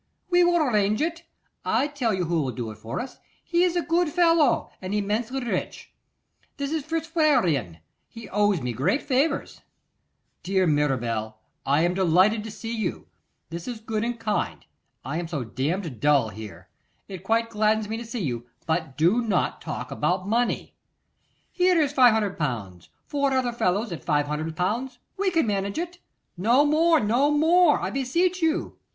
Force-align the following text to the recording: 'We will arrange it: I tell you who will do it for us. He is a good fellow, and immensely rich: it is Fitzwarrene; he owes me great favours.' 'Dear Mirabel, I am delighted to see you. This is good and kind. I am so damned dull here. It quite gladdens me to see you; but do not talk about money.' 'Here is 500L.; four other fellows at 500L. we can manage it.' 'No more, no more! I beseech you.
'We 0.31 0.45
will 0.45 0.57
arrange 0.57 0.99
it: 0.99 1.25
I 1.63 1.85
tell 1.85 2.11
you 2.11 2.25
who 2.25 2.41
will 2.41 2.51
do 2.51 2.71
it 2.71 2.79
for 2.79 2.99
us. 2.99 3.19
He 3.43 3.61
is 3.63 3.75
a 3.75 3.83
good 3.83 4.09
fellow, 4.09 4.71
and 4.81 4.95
immensely 4.95 5.43
rich: 5.43 5.93
it 6.57 6.71
is 6.71 6.83
Fitzwarrene; 6.83 7.81
he 8.07 8.27
owes 8.29 8.61
me 8.63 8.73
great 8.73 9.03
favours.' 9.03 9.61
'Dear 10.41 10.65
Mirabel, 10.65 11.37
I 11.67 11.83
am 11.83 11.93
delighted 11.93 12.43
to 12.45 12.49
see 12.49 12.75
you. 12.75 13.09
This 13.51 13.67
is 13.67 13.79
good 13.79 14.03
and 14.03 14.19
kind. 14.19 14.65
I 15.05 15.19
am 15.19 15.27
so 15.27 15.43
damned 15.43 15.99
dull 15.99 16.29
here. 16.29 16.69
It 17.07 17.23
quite 17.23 17.51
gladdens 17.51 17.87
me 17.87 17.95
to 17.97 18.03
see 18.03 18.23
you; 18.23 18.47
but 18.65 18.97
do 18.97 19.21
not 19.21 19.61
talk 19.61 19.91
about 19.91 20.27
money.' 20.27 20.73
'Here 21.51 21.79
is 21.79 21.93
500L.; 21.93 22.87
four 23.05 23.31
other 23.35 23.51
fellows 23.53 23.91
at 23.91 24.03
500L. 24.03 24.97
we 25.17 25.29
can 25.29 25.45
manage 25.45 25.77
it.' 25.77 25.99
'No 26.37 26.65
more, 26.65 26.99
no 26.99 27.29
more! 27.29 27.79
I 27.79 27.91
beseech 27.91 28.41
you. 28.41 28.79